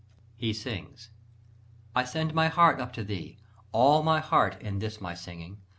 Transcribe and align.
]He 0.35 0.51
sings. 0.51 1.11
I 1.95 2.05
send 2.05 2.33
my 2.33 2.47
heart 2.47 2.79
up 2.81 2.91
to 2.93 3.03
thee, 3.03 3.37
all 3.71 4.01
my 4.01 4.19
heart 4.19 4.59
In 4.59 4.79
this 4.79 4.99
my 4.99 5.13
singing. 5.13 5.59